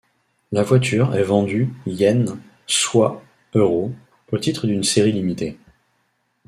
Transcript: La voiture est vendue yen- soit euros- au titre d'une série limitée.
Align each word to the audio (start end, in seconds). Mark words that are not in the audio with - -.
La 0.51 0.63
voiture 0.63 1.13
est 1.15 1.21
vendue 1.21 1.69
yen- 1.85 2.39
soit 2.65 3.21
euros- 3.53 3.91
au 4.31 4.39
titre 4.39 4.65
d'une 4.65 4.83
série 4.83 5.11
limitée. 5.11 5.59